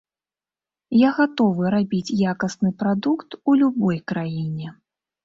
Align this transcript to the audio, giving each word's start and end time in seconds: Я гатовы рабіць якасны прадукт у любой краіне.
Я 0.99 1.09
гатовы 1.17 1.73
рабіць 1.75 2.15
якасны 2.31 2.71
прадукт 2.79 3.37
у 3.51 3.55
любой 3.61 4.01
краіне. 4.15 4.73